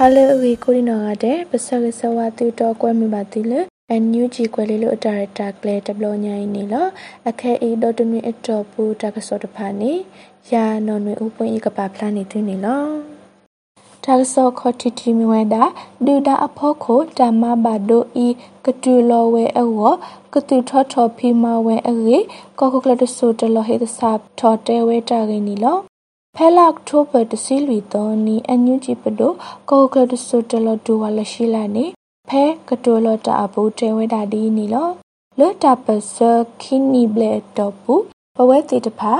[0.00, 3.60] ဟာလေအဝီကိုရီနော်ကတဲ့ပစကစဝတူတော့ကွဲမိပါတိလေ
[3.90, 6.86] အန်ယူဂျီကွဲလေးလို့ဒါရတာကလေတဘလညိုင်းနေလော
[7.28, 9.92] အခဲအေဒေါ်တမီအတော်ပူတကစောတဖာနေ
[10.50, 12.84] ယာနော်နွေဥပွင့်ဤကပါဖလာနေသူနေလော
[14.04, 15.62] တာဆောခတီတီမီဝဲတာ
[16.06, 18.28] ဒူတာအဖို့ခိုတမဘာဒိုဤ
[18.64, 19.90] ကတူလောဝဲအော
[20.34, 22.18] ကတူထောထောဖီမဝဲအေ
[22.58, 25.78] ကောကကလတဆိုတလဟေတစာထောတဲဝဲတာရင်းနီလော
[26.36, 29.32] ဖဲလောက်ထိုးပတစီလီတော်နီအန်ယူဂျီပဒို
[29.70, 31.84] ကောကလတဆိုတလဒူဝါလရှိလာနေ
[32.28, 34.88] ဖဲကတိုလတာအဘူတဲဝဲတာဒီနီလော
[35.38, 36.16] လောတာပစ
[36.62, 37.94] ခိနီဘလက်တော့ပူ
[38.36, 39.12] ပဝဲတီတဖာ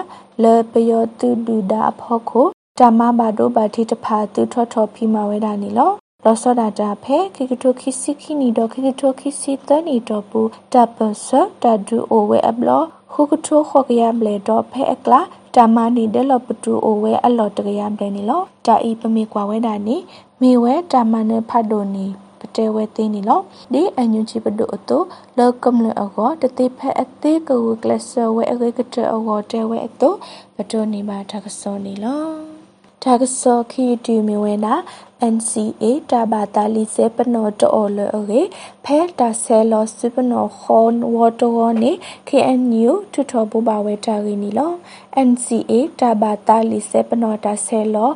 [0.43, 2.47] လေပယောတူဒူဒါအဖို့ခို
[2.79, 5.93] တမဘာဒိုဘာတိတဖာတူထောထောဖီမဝဲတာနီလော
[6.25, 10.41] လောစောဒတာဖဲခိကတိုခိစီခိနီတော့ခိကတိုခိစီတနီတော့ပူ
[10.73, 11.29] တပစ
[11.63, 15.21] တဒူအိုဝဲအဘလောခုကထိုခောကရဘလေတော့ဖဲအကလာ
[15.59, 19.97] တာမနီဒလပတူအိုဝဲအလော်တကရဘလေနီလောတာဤပမေကွာဝဲတာနီ
[20.41, 22.07] မေဝဲတာမနဖတ်ဒိုနီ
[22.41, 23.41] ပတဲဝဲသေးနီလော
[23.73, 25.03] ဒီအန်ယူချီပဒိုအတို
[25.39, 30.15] လောကမ်လအကောတတိဖက်အသေးကူကလဆဝဲအကေကတဲအကောတဲဝဲအတို
[30.57, 32.48] ပတိုနီပါထကစောနီလော
[33.05, 34.75] တာကစောခီတီမီဝဲနာ
[35.35, 38.43] NCA တာဘာတာလီစေပနောတောလအေ
[38.85, 41.93] ဖဲတာဆဲလောစပနောခွန်ဝတောနေ
[42.29, 44.73] KNU ထွထဘူပါဝဲတာရီနီလော
[45.29, 48.11] NCA တာဘာတာလီစေပနောတာဆဲလော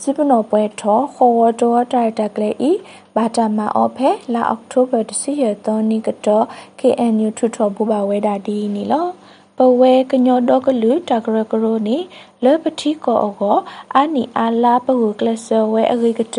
[0.00, 2.72] စပနောပွဲထောခေါ်ဝတောတာတကလေဤ
[3.16, 6.44] ဘာတာမာအောဖဲလာအောက်တိုဘာတစီရသောနီကတော့
[6.80, 9.06] KNU ထွထဘူပါဝဲတာဒီနီလော
[9.56, 11.96] ပဝဲကညောတော့ကလူတကရကရိုနေ
[12.44, 13.58] လေပတိကောအော
[13.94, 16.38] အာနီအာလာပဟုကလဆဝဲအဂိကတ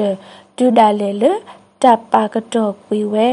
[0.57, 1.23] ဒူဒါလေလ
[1.83, 3.27] တပါကတော့ကွေဝဲ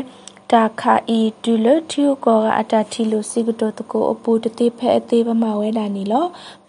[0.53, 6.27] တာခာဤဒူလထီကောကအတတီလိုစီကတော့တကိုအပူတတိဖဲအသေးပမဝဲတာနီလော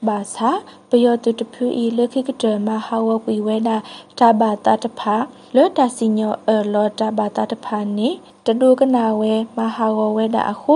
[0.07, 0.51] ဘာသာ
[0.89, 3.77] ပယောတုတဖူဤလခိကတမဟာဝကွေဝဲတာ
[4.19, 5.15] တဘာတာတဖာ
[5.55, 8.09] လောတာစီညောအလောတာဘာတာတဖာနေ
[8.45, 10.75] တဒုကနာဝဲမဟာဝဝဲတာအခု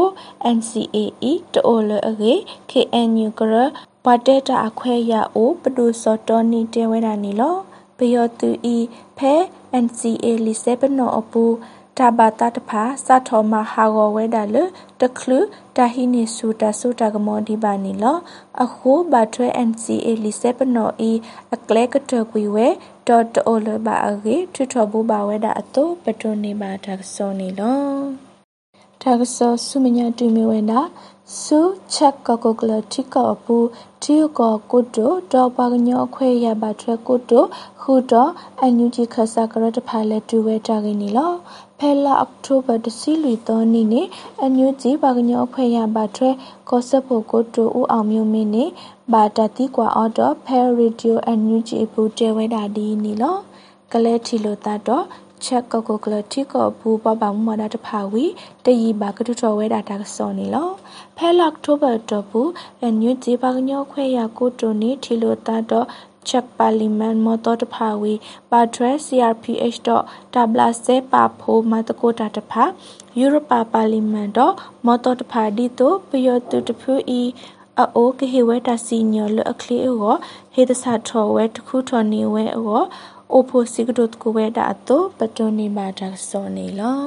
[0.55, 2.33] NCAE တိုလအကေ
[2.71, 3.53] KNU ကရ
[4.05, 7.55] ပတဲတာအခွဲရအိုပဒုစောတော်နီတဲဝဲတာနီလော
[7.97, 8.77] ပယောတူဤ
[9.17, 9.33] ဖဲ
[9.83, 11.43] NCA လီစေပနောအပူ
[11.99, 14.55] တာဘာတာတဖာစာထောမဟာဂဝဲဒါလ
[15.01, 15.39] တခလူ
[15.77, 18.17] တာဟိနေဆူတာဆူတာကမောဒီဘာနီလော
[18.63, 21.11] အခုဘာထွဲ NCA လီစေပနောဤ
[21.53, 22.67] အကလဲကတကွေဝဲ
[23.07, 27.81] ဒေါ်တိုလဘာအဂေထွထဘူဘာဝဲဒါအတုပတုနေဘာတာစောနီလော
[29.01, 30.79] တာကစောဆုမညာတူမီဝဲနာ
[31.33, 31.59] စု
[31.93, 33.57] ချက်ကကိုကလတိကောပူ
[34.03, 37.39] တီကောကုတုတော့ပါကညောခွဲရပါထွဲကုတု
[37.81, 41.31] ခုတော့အန်ယူဂျီခဆာကရတဖာလက်တူဝဲတာကင်းနီလော
[41.79, 44.01] ဖဲလာအောက်တိုဘာတစီလီတော်နီနေ
[44.39, 46.29] အန်ယူဂျီပါကညောခွဲရပါထွဲ
[46.69, 48.65] ကောဆပ်ဖို့ကုတုဦးအောင်မျိုးမင်းနေ
[49.11, 53.37] ဘာတတိကွာအော်တော့ဖဲရေဒီယိုအန်ယူဂျီဘူးတဲဝဲတာဒီနီလော
[53.91, 55.05] ကလဲထီလိုတာတော့
[55.45, 58.25] ချက်ကောကိုကလတိကောဘူပပမဒတဖာဝီ
[58.65, 60.69] တယီဘာကတုတော်ဝဲတာတာစောနေလော
[61.17, 62.49] ဖဲလောက်တိုဘာတော့ဘူး
[62.85, 65.87] အညူဂျေပါကညောခွဲရကိုတိုနေထီလိုတာတော့
[66.27, 68.13] ချက်ပါလီမန်မော်တော်တဖာဝီ
[68.51, 72.63] ပါဒရက် CRPH တော့တဘလာစေပါဖိုမတကိုတာတဖာ
[73.19, 74.53] ယူရိုပါပါလီမန်တော့
[74.85, 77.23] မော်တော်တဖာဒီတိုပယောတူတဖူအီ
[77.77, 80.15] အိုကဟေဝဲတာစီညောလအခလီအော
[80.53, 82.83] ဟေတဆာထောဝဲတခုထောနေဝဲအော
[83.37, 87.01] အိုဖိုစီကဒုတ်ကိုဝဲတာအတုပတုန်နေမှာဒါစောနေလော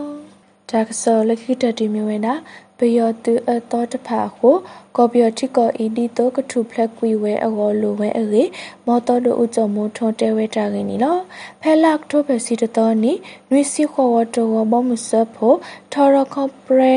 [0.71, 2.35] ဒါကစောလခိတတိမြဝဲတာ
[2.79, 4.57] ပယောတူအတောတဖာကို
[4.97, 8.45] ကောပယောတိကောအီဒီတောကထုဖလက်ကွီဝဲအောလိုဝဲအေ
[8.87, 11.19] မောတော်တို့ဥကြမိုးထွန်တဲဝဲတာကင်းနီလော
[11.63, 13.13] ဖဲလက်ထိုပဲစီတတော်နီ
[13.51, 15.57] နွေစီခေါ်ဝတော်ဘောမစဖို့
[15.93, 16.95] ထော်ရကော့ပရဲ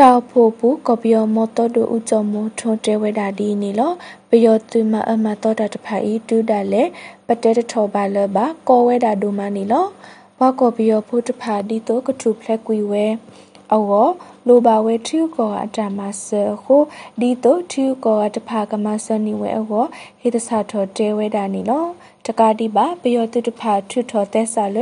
[0.00, 3.92] တောက်ဖို့ဘူးကော်ပီယောမော်တော်တို့ဥကြမိုးထွန်တဲဝဲတာဒီနီလော
[4.28, 6.82] ပယောတူမအမတော်တာတဖာဤတူတာလေ
[7.26, 9.86] ပတဲတထောပါလဘကောဝဲတာဒိုမနီလော
[10.38, 13.06] ဘကော်ပီယောဖို့တဖာဒီတော့ကထုဖလက်ကွီဝဲ
[13.72, 14.04] အော
[14.48, 16.26] လိုပါဝဲထူကောအတမဆ
[16.62, 16.76] ခု
[17.20, 19.66] ဒီတော့ထူကောတဖာကမဆနီဝဲအော
[20.20, 21.84] ဟေတဆာထောတဲဝဲတာနီလော
[22.26, 24.78] တကာတိပါပယောတုတဖာထုထောတဲဆာလ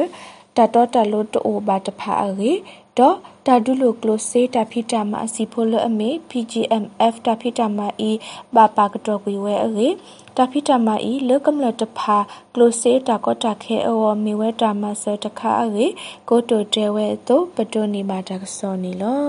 [0.56, 2.52] တတော်တလို့တိုဘာတဖာအေ
[2.98, 3.16] တော့
[3.46, 8.10] တာဒုလိုကလိုစေတာဖိတာမအစီဖိုလအမေ PGMF တာဖိတာမအီ
[8.54, 9.88] ဘာပါကတော့ကွေဝဲအေ
[10.36, 12.16] တာဖိတာမအီလောကမလတဖာ
[12.54, 15.86] ကလိုစေတာကောတာခဲအောမီဝဲတာမဆတခါအေ
[16.28, 19.22] ကိုတိုတဲဝဲတော့ပတိုနေပါတာစောနေလော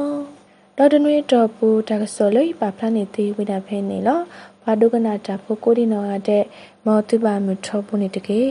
[0.78, 4.20] တော်တနွေတော်ပူတာကစောလေးပါဖလာနေသေးဝိတာဖဲနေလော
[4.64, 6.44] ဘာဒုကနာတာဖို့ကိုဒီနော်ရတဲ့
[6.86, 8.42] မောတိပါမထောပုန်နေတကေ